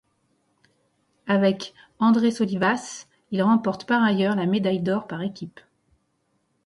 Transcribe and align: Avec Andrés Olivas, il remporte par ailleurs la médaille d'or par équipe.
Avec 1.27 1.75
Andrés 1.99 2.33
Olivas, 2.41 3.05
il 3.29 3.43
remporte 3.43 3.85
par 3.85 4.01
ailleurs 4.03 4.35
la 4.35 4.47
médaille 4.47 4.81
d'or 4.81 5.05
par 5.05 5.21
équipe. 5.21 5.59